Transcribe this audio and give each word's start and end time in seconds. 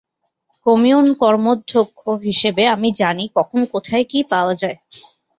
Commune 0.65 1.07
কর্মধ্যক্ষ 1.21 1.99
হিসেবে 2.25 2.63
আমি 2.75 2.89
জানি 3.01 3.25
কখন 3.37 3.59
কোথায় 3.73 4.05
কি 4.11 4.19
পাওয়া 4.31 4.53
যায়। 4.61 4.77